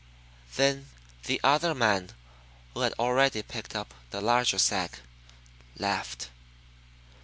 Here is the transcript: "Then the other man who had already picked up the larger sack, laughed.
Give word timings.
"Then 0.55 0.89
the 1.25 1.39
other 1.43 1.75
man 1.75 2.09
who 2.73 2.79
had 2.79 2.93
already 2.97 3.43
picked 3.43 3.75
up 3.75 3.93
the 4.09 4.19
larger 4.19 4.57
sack, 4.57 4.97
laughed. 5.77 6.29